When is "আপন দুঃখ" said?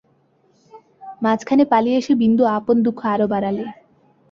2.57-2.99